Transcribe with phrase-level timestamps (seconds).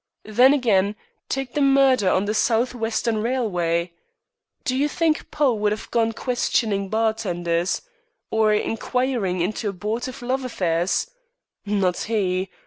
[0.25, 0.95] Then, again,
[1.29, 3.93] take the murder on the South Western Railway.
[4.63, 7.83] Do you think Poe would have gone questioning bar tenders
[8.31, 11.07] or inquiring into abortive love affairs?
[11.67, 12.49] Not he!